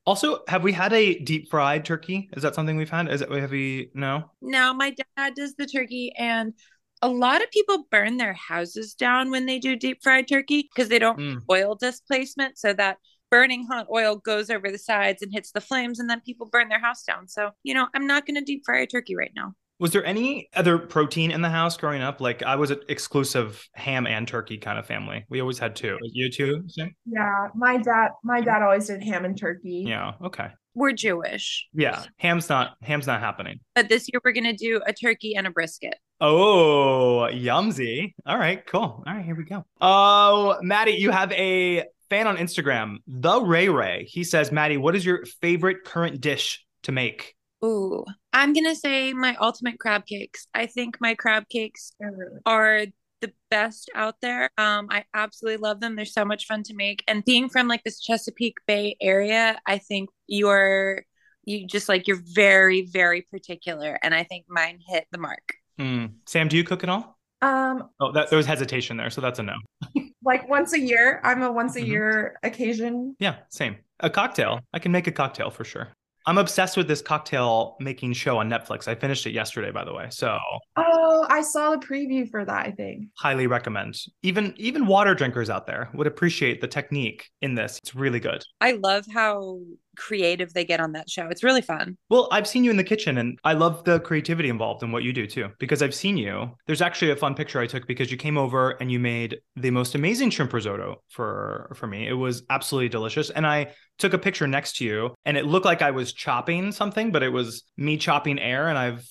[0.05, 2.29] Also, have we had a deep fried turkey?
[2.37, 3.09] Is that something we've had?
[3.11, 4.31] Is it have we no?
[4.43, 6.53] No, my dad does the turkey, and
[7.01, 10.89] a lot of people burn their houses down when they do deep fried turkey because
[10.91, 11.41] they don't Mm.
[11.51, 12.99] oil displacement, so that
[13.31, 16.69] burning hot oil goes over the sides and hits the flames, and then people burn
[16.69, 17.29] their house down.
[17.29, 19.55] So, you know, I'm not going to deep fry a turkey right now.
[19.79, 22.21] Was there any other protein in the house growing up?
[22.21, 25.25] Like I was an exclusive ham and turkey kind of family.
[25.31, 25.97] We always had two.
[26.03, 26.65] You too?
[26.67, 26.95] Sam?
[27.07, 29.85] Yeah, my dad, my dad always did ham and turkey.
[29.89, 30.13] Yeah.
[30.23, 30.49] Okay.
[30.75, 32.05] We're Jewish, Yeah.
[32.19, 33.59] Ham's not ham's not happening.
[33.75, 35.95] but this year we're going to do a turkey and a brisket.
[36.21, 38.13] Oh, yumsy.
[38.27, 39.03] All right, cool.
[39.05, 39.65] All right, here we go.
[39.81, 44.05] Oh, Maddie, you have a fan on Instagram, the Ray Ray.
[44.05, 47.35] He says, Maddie, what is your favorite current dish to make?
[47.65, 50.47] Ooh, I'm gonna say my ultimate crab cakes.
[50.55, 52.87] I think my crab cakes They're
[53.21, 54.51] the best out there.
[54.59, 55.95] Um, I absolutely love them.
[55.95, 57.05] They're so much fun to make.
[57.07, 61.05] And being from like this Chesapeake Bay area, I think you're
[61.45, 63.99] you just like you're very, very particular.
[64.03, 65.55] And I think mine hit the mark.
[65.79, 66.07] Hmm.
[66.27, 67.19] Sam, do you cook at all?
[67.43, 69.55] Um, Oh, that, there was hesitation there, so that's a no.
[70.25, 71.21] like once a year.
[71.25, 71.87] I'm a once a Mhm.
[71.87, 73.17] year occasion.
[73.19, 73.77] Yeah, same.
[74.01, 74.61] A cocktail.
[74.73, 75.89] I can make a cocktail for sure.
[76.27, 78.87] I'm obsessed with this cocktail making show on Netflix.
[78.87, 80.09] I finished it yesterday, by the way.
[80.11, 80.39] So
[80.77, 83.07] Oh, I saw the preview for that, I think.
[83.17, 83.97] highly recommend.
[84.23, 87.79] Even even water drinkers out there would appreciate the technique in this.
[87.83, 88.45] It's really good.
[88.61, 89.61] I love how
[89.97, 91.29] creative they get on that show.
[91.29, 91.97] It's really fun.
[92.09, 95.03] Well, I've seen you in the kitchen and I love the creativity involved in what
[95.03, 95.49] you do too.
[95.59, 96.57] Because I've seen you.
[96.67, 99.71] There's actually a fun picture I took because you came over and you made the
[99.71, 102.09] most amazing shrimp risotto for for me.
[102.09, 103.31] It was absolutely delicious.
[103.31, 106.73] And I took a picture next to you and it looked like I was chopping
[106.73, 108.69] something, but it was me chopping air.
[108.69, 109.07] And I've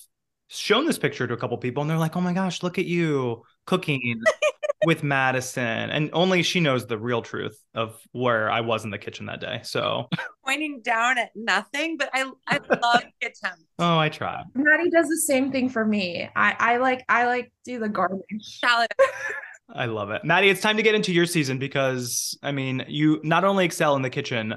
[0.48, 2.86] shown this picture to a couple people and they're like, oh my gosh, look at
[2.86, 4.22] you cooking
[4.86, 5.90] with Madison.
[5.90, 9.42] And only she knows the real truth of where I was in the kitchen that
[9.42, 9.62] day.
[9.64, 10.08] So,
[10.46, 13.64] Pointing down at nothing, but I I love the attempt.
[13.80, 14.44] oh, I try.
[14.56, 16.30] Maddie does the same thing for me.
[16.36, 18.24] I, I like I like do the garbage.
[18.42, 18.90] Salad.
[19.74, 20.24] I love it.
[20.24, 23.96] Maddie, it's time to get into your season because, I mean, you not only excel
[23.96, 24.56] in the kitchen,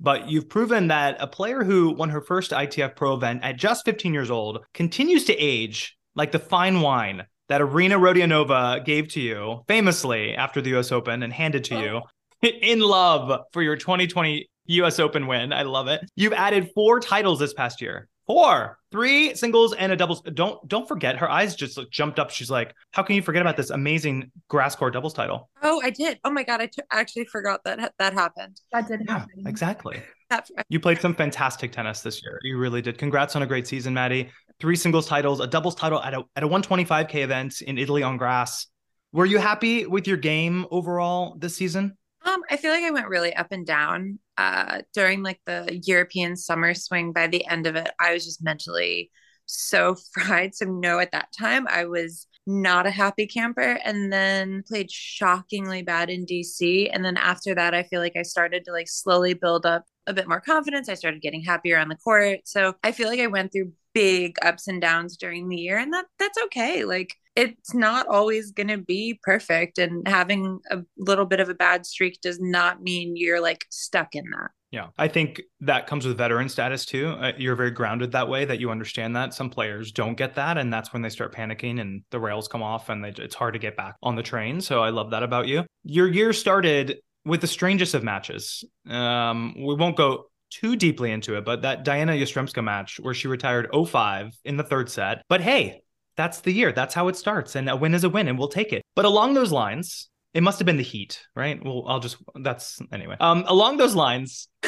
[0.00, 3.84] but you've proven that a player who won her first ITF Pro event at just
[3.84, 9.20] 15 years old continues to age like the fine wine that Arina Rodionova gave to
[9.20, 12.02] you famously after the US Open and handed to oh.
[12.42, 15.52] you in love for your 2020 US Open win.
[15.52, 16.00] I love it.
[16.16, 18.08] You've added four titles this past year.
[18.26, 20.22] Four, three singles and a doubles.
[20.22, 21.16] Don't don't forget.
[21.16, 22.30] Her eyes just like, jumped up.
[22.30, 25.90] She's like, "How can you forget about this amazing grass court doubles title?" Oh, I
[25.90, 26.18] did.
[26.24, 28.60] Oh my god, I t- actually forgot that that happened.
[28.72, 29.46] That did Yeah, happen.
[29.46, 30.02] exactly.
[30.30, 32.38] That You played some fantastic tennis this year.
[32.42, 32.96] You really did.
[32.96, 34.30] Congrats on a great season, Maddie.
[34.58, 38.16] Three singles titles, a doubles title at a at a 125k event in Italy on
[38.16, 38.66] grass.
[39.12, 41.98] Were you happy with your game overall this season?
[42.24, 46.36] Um, I feel like I went really up and down uh during like the European
[46.36, 47.12] summer swing.
[47.12, 49.10] By the end of it, I was just mentally
[49.46, 50.54] so fried.
[50.54, 55.82] So no, at that time I was not a happy camper and then played shockingly
[55.82, 56.88] bad in DC.
[56.90, 60.12] And then after that, I feel like I started to like slowly build up a
[60.12, 60.88] bit more confidence.
[60.88, 62.40] I started getting happier on the court.
[62.44, 65.92] So I feel like I went through big ups and downs during the year and
[65.94, 66.84] that that's okay.
[66.84, 71.54] Like it's not always going to be perfect and having a little bit of a
[71.54, 74.50] bad streak does not mean you're like stuck in that.
[74.70, 77.10] Yeah, I think that comes with veteran status too.
[77.10, 79.32] Uh, you're very grounded that way that you understand that.
[79.32, 82.60] Some players don't get that, and that's when they start panicking and the rails come
[82.60, 84.60] off, and they, it's hard to get back on the train.
[84.60, 85.64] So I love that about you.
[85.84, 88.64] Your year started with the strangest of matches.
[88.88, 93.28] Um, we won't go too deeply into it, but that Diana Yastremska match where she
[93.28, 95.22] retired 0-5 in the third set.
[95.28, 95.83] But hey,
[96.16, 96.72] that's the year.
[96.72, 98.82] That's how it starts, and a win is a win, and we'll take it.
[98.94, 101.62] But along those lines, it must have been the heat, right?
[101.64, 103.16] Well, I'll just that's anyway.
[103.20, 104.48] Um, along those lines,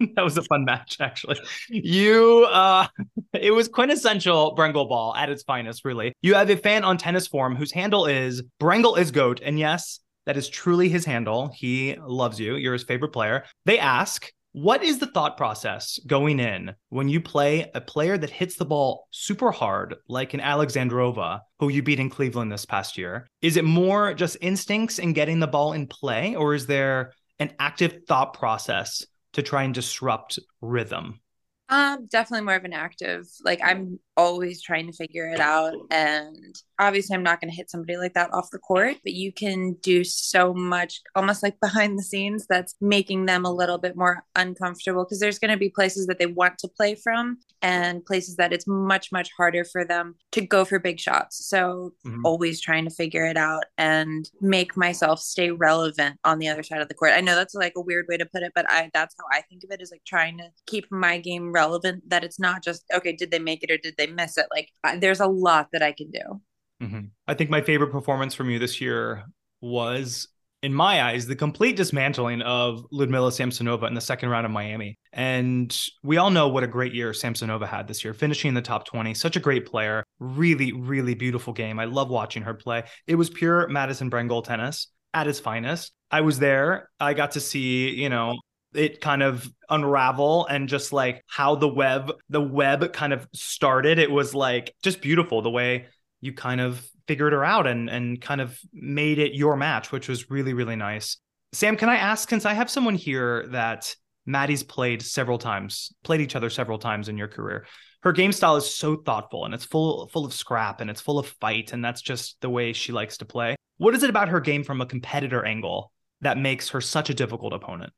[0.00, 1.38] that was a fun match, actually.
[1.68, 2.86] You, uh,
[3.34, 6.14] it was quintessential Brengle ball at its finest, really.
[6.22, 10.00] You have a fan on tennis form whose handle is Brengle is goat, and yes,
[10.26, 11.50] that is truly his handle.
[11.54, 12.56] He loves you.
[12.56, 13.44] You're his favorite player.
[13.66, 14.30] They ask.
[14.52, 18.64] What is the thought process going in when you play a player that hits the
[18.64, 23.28] ball super hard, like an Alexandrova, who you beat in Cleveland this past year?
[23.42, 27.52] Is it more just instincts and getting the ball in play, or is there an
[27.60, 31.20] active thought process to try and disrupt rhythm?
[31.68, 33.26] Um, definitely more of an active.
[33.44, 35.74] Like I'm always trying to figure it out.
[35.90, 39.32] And obviously I'm not going to hit somebody like that off the court, but you
[39.32, 43.96] can do so much almost like behind the scenes that's making them a little bit
[43.96, 48.04] more uncomfortable because there's going to be places that they want to play from and
[48.06, 51.46] places that it's much, much harder for them to go for big shots.
[51.46, 52.22] So Mhm.
[52.24, 56.80] always trying to figure it out and make myself stay relevant on the other side
[56.80, 57.12] of the court.
[57.14, 59.42] I know that's like a weird way to put it, but I that's how I
[59.42, 62.84] think of it is like trying to keep my game relevant that it's not just
[62.94, 64.46] okay, did they make it or did they miss it?
[64.50, 66.40] Like I, there's a lot that I can do.
[66.82, 67.10] Mhm.
[67.26, 69.24] I think my favorite performance from you this year
[69.60, 70.28] was,
[70.62, 74.98] in my eyes, the complete dismantling of Ludmila Samsonova in the second round of Miami.
[75.12, 78.62] And we all know what a great year Samsonova had this year, finishing in the
[78.62, 79.14] top 20.
[79.14, 80.04] Such a great player.
[80.18, 81.78] Really, really beautiful game.
[81.78, 82.84] I love watching her play.
[83.06, 85.92] It was pure Madison Brengle tennis at its finest.
[86.10, 86.90] I was there.
[86.98, 88.36] I got to see, you know,
[88.74, 93.98] it kind of unravel and just like how the web the web kind of started
[93.98, 95.86] it was like just beautiful the way
[96.20, 100.08] you kind of figured her out and and kind of made it your match which
[100.08, 101.16] was really really nice
[101.52, 103.94] sam can i ask since i have someone here that
[104.26, 107.66] Maddie's played several times, played each other several times in your career.
[108.02, 111.18] Her game style is so thoughtful and it's full full of scrap and it's full
[111.18, 113.56] of fight and that's just the way she likes to play.
[113.78, 117.14] What is it about her game from a competitor angle that makes her such a
[117.14, 117.92] difficult opponent?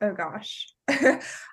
[0.00, 0.68] Oh gosh.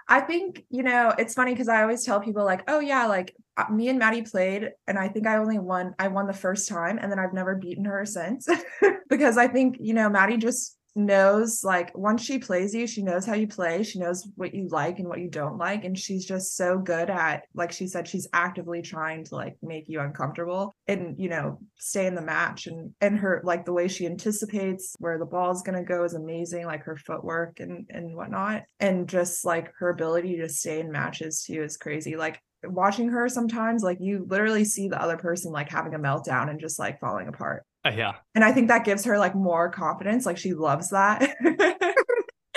[0.08, 3.36] I think, you know, it's funny because I always tell people like, oh yeah, like
[3.58, 6.69] uh, me and Maddie played and I think I only won I won the first
[6.69, 8.47] time and then I've never beaten her since
[9.10, 13.25] because I think, you know, Maddie just knows like once she plays you she knows
[13.25, 16.25] how you play she knows what you like and what you don't like and she's
[16.25, 20.73] just so good at like she said she's actively trying to like make you uncomfortable
[20.88, 24.95] and you know stay in the match and and her like the way she anticipates
[24.99, 28.63] where the ball is going to go is amazing like her footwork and and whatnot
[28.79, 33.27] and just like her ability to stay in matches too is crazy like watching her
[33.27, 36.99] sometimes like you literally see the other person like having a meltdown and just like
[37.01, 38.13] falling apart uh, yeah.
[38.33, 40.25] And I think that gives her like more confidence.
[40.25, 41.35] Like she loves that.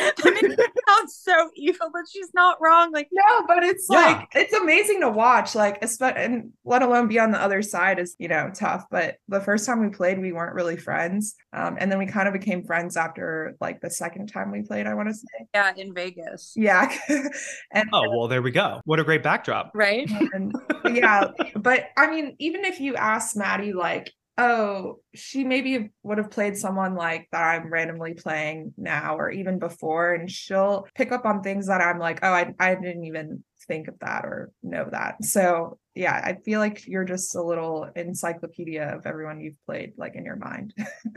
[0.00, 2.92] I mean, it sounds so evil, but she's not wrong.
[2.92, 3.98] Like, no, but it's yeah.
[3.98, 5.54] like it's amazing to watch.
[5.54, 8.84] Like, and let alone be on the other side is you know tough.
[8.90, 12.28] But the first time we played, we weren't really friends, um, and then we kind
[12.28, 14.86] of became friends after like the second time we played.
[14.86, 16.52] I want to say, yeah, in Vegas.
[16.56, 16.94] Yeah.
[17.72, 18.80] and oh well, there we go.
[18.84, 20.08] What a great backdrop, right?
[20.32, 20.54] And,
[20.92, 26.30] yeah, but I mean, even if you ask Maddie, like oh, she maybe would have
[26.30, 31.26] played someone like that I'm randomly playing now or even before, and she'll pick up
[31.26, 34.88] on things that I'm like, oh, I, I didn't even think of that or know
[34.90, 35.22] that.
[35.24, 40.14] So yeah, I feel like you're just a little encyclopedia of everyone you've played like
[40.14, 40.72] in your mind.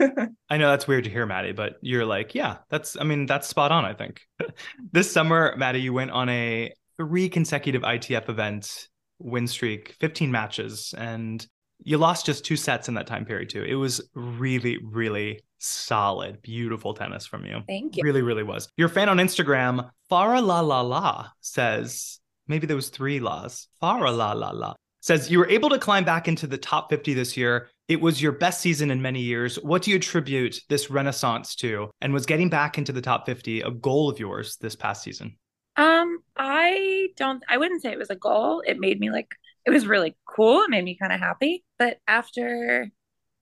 [0.50, 3.46] I know that's weird to hear, Maddie, but you're like, yeah, that's I mean, that's
[3.46, 4.20] spot on, I think.
[4.92, 8.88] this summer, Maddie, you went on a three consecutive ITF event
[9.20, 11.46] win streak, 15 matches, and
[11.84, 13.62] you lost just two sets in that time period too.
[13.62, 17.60] It was really, really solid, beautiful tennis from you.
[17.66, 18.02] Thank you.
[18.04, 18.68] Really, really was.
[18.76, 23.68] Your fan on Instagram, Farah La La La, says maybe there was three laws.
[23.82, 27.12] Farah La La La says you were able to climb back into the top 50
[27.14, 27.68] this year.
[27.88, 29.56] It was your best season in many years.
[29.56, 31.90] What do you attribute this renaissance to?
[32.00, 35.36] And was getting back into the top 50 a goal of yours this past season?
[35.76, 38.62] Um, I don't I wouldn't say it was a goal.
[38.66, 40.62] It made me like it was really cool.
[40.62, 41.64] It made me kind of happy.
[41.78, 42.88] But after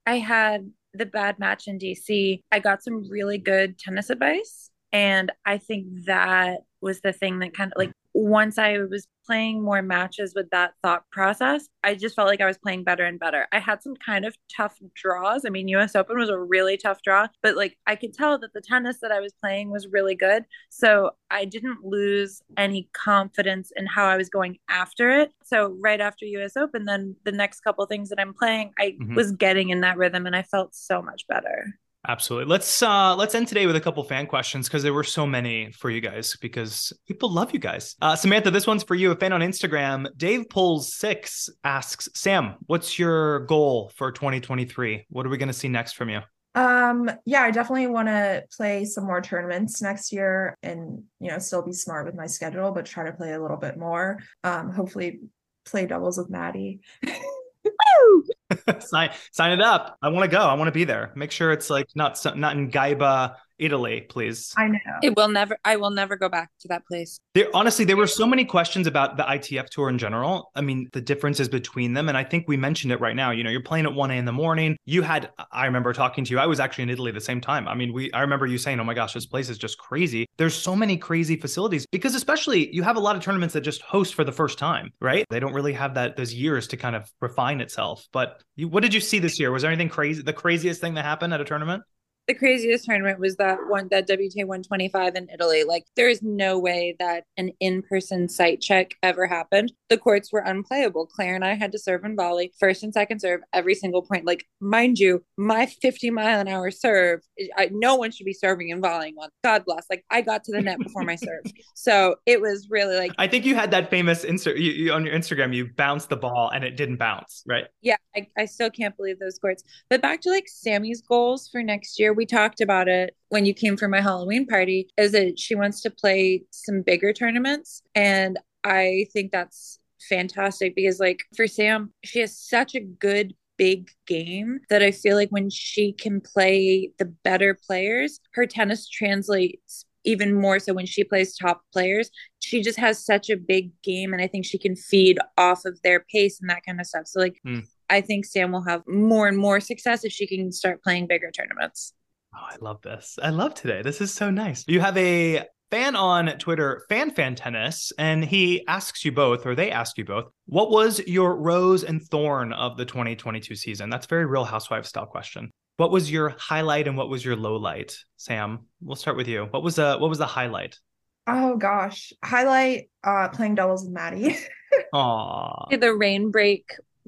[0.06, 4.70] I had the bad match in DC, I got some really good tennis advice.
[4.92, 9.62] And I think that was the thing that kind of like once I was playing
[9.62, 13.18] more matches with that thought process, I just felt like I was playing better and
[13.18, 13.46] better.
[13.52, 15.44] I had some kind of tough draws.
[15.44, 18.52] I mean, US Open was a really tough draw, but like I could tell that
[18.52, 20.44] the tennis that I was playing was really good.
[20.68, 25.33] So I didn't lose any confidence in how I was going after it.
[25.44, 29.14] So right after US Open, then the next couple things that I'm playing, I mm-hmm.
[29.14, 31.78] was getting in that rhythm and I felt so much better.
[32.09, 32.49] Absolutely.
[32.49, 35.71] Let's uh let's end today with a couple fan questions because there were so many
[35.73, 37.95] for you guys because people love you guys.
[38.01, 39.11] Uh Samantha, this one's for you.
[39.11, 45.07] A fan on Instagram, Dave Pulls six asks, Sam, what's your goal for 2023?
[45.11, 46.21] What are we gonna see next from you?
[46.55, 51.39] Um yeah, I definitely want to play some more tournaments next year and you know
[51.39, 54.21] still be smart with my schedule, but try to play a little bit more.
[54.43, 55.21] Um hopefully
[55.67, 56.81] play doubles with Maddie.
[58.81, 59.99] sign sign it up.
[60.03, 60.43] I want to go.
[60.43, 61.13] I want to be there.
[61.15, 64.53] Make sure it's like not not in Gaiba Italy, please.
[64.57, 64.79] I know.
[65.03, 67.20] It will never I will never go back to that place.
[67.35, 70.51] There honestly there were so many questions about the ITF tour in general.
[70.55, 72.09] I mean, the differences between them.
[72.09, 73.31] And I think we mentioned it right now.
[73.31, 74.77] You know, you're playing at 1 a in the morning.
[74.87, 76.38] You had I remember talking to you.
[76.38, 77.68] I was actually in Italy at the same time.
[77.68, 80.27] I mean, we I remember you saying, Oh my gosh, this place is just crazy.
[80.38, 83.83] There's so many crazy facilities because especially you have a lot of tournaments that just
[83.83, 85.25] host for the first time, right?
[85.31, 88.09] They don't really have that those years to kind of refine itself.
[88.12, 89.51] But you, what did you see this year?
[89.53, 90.23] Was there anything crazy?
[90.23, 91.83] The craziest thing that happened at a tournament?
[92.31, 95.64] The craziest tournament was that one that WTA 125 in Italy.
[95.64, 99.73] Like there is no way that an in-person site check ever happened.
[99.88, 101.07] The courts were unplayable.
[101.07, 104.27] Claire and I had to serve in volley first and second serve every single point.
[104.27, 107.23] Like mind you, my 50 mile an hour serve,
[107.57, 109.31] I, no one should be serving and volleying on.
[109.43, 109.87] God bless.
[109.90, 111.43] Like I got to the net before my serve,
[111.75, 113.11] so it was really like.
[113.19, 115.53] I think you had that famous insert you, you, on your Instagram.
[115.53, 117.64] You bounced the ball and it didn't bounce, right?
[117.83, 119.64] Yeah, I, I still can't believe those courts.
[119.88, 123.54] But back to like Sammy's goals for next year we talked about it when you
[123.54, 127.83] came for my Halloween party is that she wants to play some bigger tournaments.
[127.94, 133.88] And I think that's fantastic because, like, for Sam, she has such a good big
[134.06, 139.87] game that I feel like when she can play the better players, her tennis translates
[140.04, 142.11] even more so when she plays top players.
[142.40, 145.80] She just has such a big game, and I think she can feed off of
[145.80, 147.06] their pace and that kind of stuff.
[147.06, 147.66] So, like, mm.
[147.88, 151.30] I think Sam will have more and more success if she can start playing bigger
[151.30, 151.94] tournaments.
[152.35, 153.19] Oh, I love this.
[153.23, 153.83] I love today.
[153.83, 154.64] This is so nice.
[154.69, 159.55] You have a fan on Twitter, Fan Fan Tennis, and he asks you both, or
[159.55, 163.90] they ask you both, what was your rose and thorn of the 2022 season?
[163.90, 165.50] That's very real housewife style question.
[165.77, 167.96] What was your highlight and what was your low light?
[168.17, 169.46] Sam, we'll start with you.
[169.50, 170.79] What was a what was the highlight?
[171.27, 172.13] Oh gosh.
[172.23, 174.37] Highlight uh playing doubles with Maddie.
[174.92, 175.77] Aw.
[175.77, 176.67] The rain break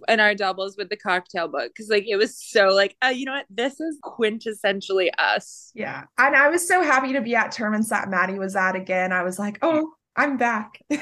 [0.09, 3.25] in our doubles with the cocktail book because like it was so like uh, you
[3.25, 6.05] know what this is quintessentially us yeah.
[6.19, 9.13] And I was so happy to be at tournaments that Maddie was at again.
[9.13, 10.79] I was like, oh, I'm back.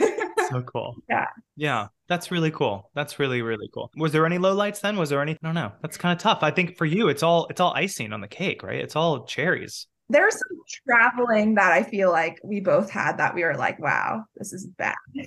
[0.50, 0.96] so cool.
[1.08, 1.26] Yeah.
[1.56, 1.88] Yeah.
[2.08, 2.90] That's really cool.
[2.94, 3.90] That's really, really cool.
[3.96, 4.96] Was there any low lights then?
[4.96, 5.32] Was there any?
[5.32, 5.72] I don't know.
[5.82, 6.40] That's kind of tough.
[6.42, 8.80] I think for you, it's all it's all icing on the cake, right?
[8.80, 9.86] It's all cherries.
[10.08, 14.24] There's some traveling that I feel like we both had that we were like, wow,
[14.36, 14.96] this is bad.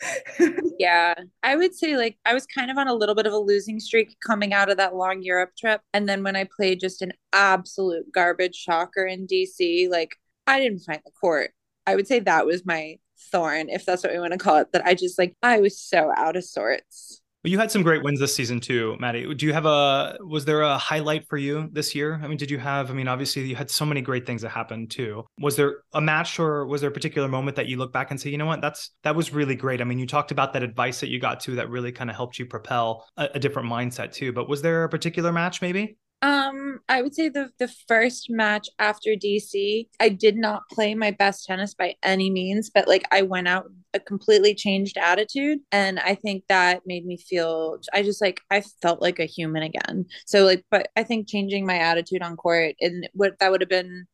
[0.78, 3.38] yeah i would say like i was kind of on a little bit of a
[3.38, 7.00] losing streak coming out of that long europe trip and then when i played just
[7.00, 10.16] an absolute garbage shocker in dc like
[10.46, 11.50] i didn't find the court.
[11.86, 12.98] I would say that was my
[13.30, 15.80] thorn if that's what we want to call it that i just like i was
[15.80, 19.34] so out of sorts you had some great wins this season too, Maddie.
[19.34, 22.20] Do you have a was there a highlight for you this year?
[22.22, 24.50] I mean, did you have I mean, obviously you had so many great things that
[24.50, 25.24] happened too.
[25.40, 28.20] Was there a match or was there a particular moment that you look back and
[28.20, 29.80] say, you know what, that's that was really great.
[29.80, 32.16] I mean, you talked about that advice that you got to that really kind of
[32.16, 34.32] helped you propel a, a different mindset too.
[34.32, 35.96] But was there a particular match maybe?
[36.22, 41.10] Um, I would say the the first match after DC, I did not play my
[41.10, 45.98] best tennis by any means, but like I went out a completely changed attitude and
[46.00, 50.06] I think that made me feel I just like I felt like a human again.
[50.26, 53.70] So like but I think changing my attitude on court and what that would have
[53.70, 54.06] been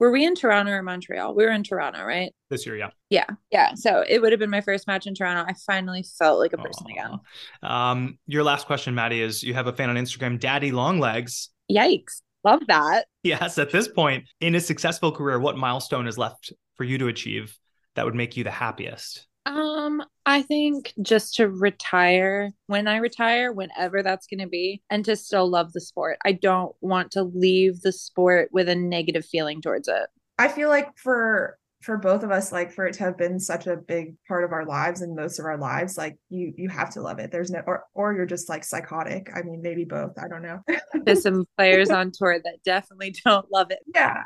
[0.00, 1.34] were we in Toronto or Montreal?
[1.34, 2.32] We were in Toronto, right?
[2.48, 2.90] This year, yeah.
[3.10, 3.26] Yeah.
[3.52, 3.74] Yeah.
[3.74, 5.44] So it would have been my first match in Toronto.
[5.46, 7.20] I finally felt like a person again.
[7.62, 11.50] Um, your last question, Maddie, is you have a fan on Instagram, Daddy Longlegs.
[11.70, 12.22] Yikes.
[12.42, 13.06] Love that.
[13.22, 17.08] Yes, at this point in a successful career, what milestone is left for you to
[17.08, 17.56] achieve
[17.94, 19.26] that would make you the happiest?
[19.46, 25.04] Um, I think just to retire when I retire, whenever that's going to be, and
[25.06, 26.18] to still love the sport.
[26.24, 30.06] I don't want to leave the sport with a negative feeling towards it.
[30.38, 33.66] I feel like for for both of us, like for it to have been such
[33.66, 36.90] a big part of our lives and most of our lives, like you you have
[36.90, 37.32] to love it.
[37.32, 39.30] There's no or or you're just like psychotic.
[39.34, 40.12] I mean, maybe both.
[40.18, 40.60] I don't know.
[41.04, 43.80] There's some players on tour that definitely don't love it.
[43.94, 44.22] yeah,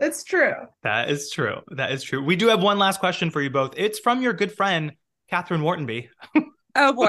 [0.00, 0.54] it's true.
[0.82, 1.60] That is true.
[1.70, 2.22] That is true.
[2.22, 3.74] We do have one last question for you both.
[3.76, 4.92] It's from your good friend,
[5.28, 6.08] Catherine Whartonby.
[6.74, 7.08] Oh boy.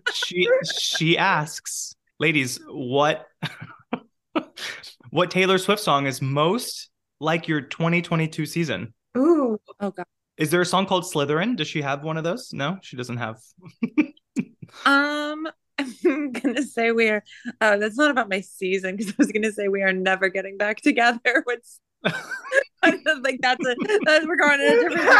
[0.14, 0.48] she
[0.80, 3.26] she asks, ladies, what
[5.10, 6.90] what Taylor Swift song is most
[7.20, 8.94] like your 2022 season?
[9.16, 10.06] Ooh, Oh god.
[10.38, 11.56] Is there a song called Slytherin?
[11.56, 12.52] Does she have one of those?
[12.52, 13.38] No, she doesn't have.
[14.86, 15.46] Um
[15.78, 17.22] I'm gonna say we are
[17.60, 20.56] uh that's not about my season because I was gonna say we are never getting
[20.56, 21.42] back together.
[21.44, 24.00] What's I don't think that's it.
[24.04, 25.10] That's we're going in a different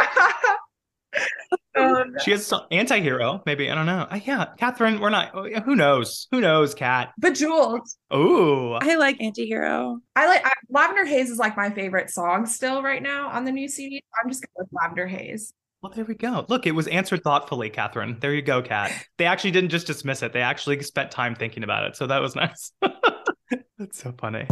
[1.76, 2.18] Oh, no.
[2.24, 3.70] She has some anti-hero, maybe.
[3.70, 4.06] I don't know.
[4.10, 5.30] Uh, yeah, Catherine, we're not.
[5.34, 6.26] oh, yeah, Who knows?
[6.30, 7.12] Who knows, Cat?
[7.20, 7.86] Bejeweled.
[8.14, 10.00] Ooh, I like anti-hero.
[10.16, 13.52] I like I, Lavender Haze is like my favorite song still right now on the
[13.52, 14.02] new CD.
[14.22, 15.52] I'm just going with Lavender Haze.
[15.82, 16.46] Well, there we go.
[16.48, 18.16] Look, it was answered thoughtfully, Catherine.
[18.20, 18.92] There you go, Kat.
[19.18, 20.32] They actually didn't just dismiss it.
[20.32, 21.96] They actually spent time thinking about it.
[21.96, 22.70] So that was nice.
[23.78, 24.46] That's so funny.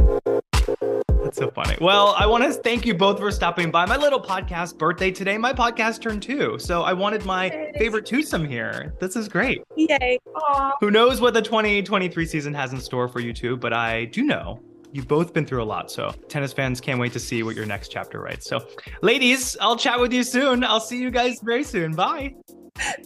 [1.22, 1.76] That's so funny.
[1.80, 5.38] Well, I want to thank you both for stopping by my little podcast birthday today.
[5.38, 6.58] My podcast turned two.
[6.58, 8.96] So I wanted my favorite twosome here.
[8.98, 9.62] This is great.
[9.76, 10.18] Yay.
[10.34, 10.72] Aw.
[10.80, 14.24] Who knows what the 2023 season has in store for you two, but I do
[14.24, 14.58] know
[14.92, 15.90] You've both been through a lot.
[15.90, 18.48] So, tennis fans can't wait to see what your next chapter writes.
[18.48, 18.66] So,
[19.02, 20.64] ladies, I'll chat with you soon.
[20.64, 21.92] I'll see you guys very soon.
[21.92, 22.34] Bye.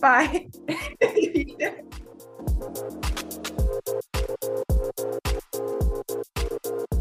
[0.01, 0.49] Bye.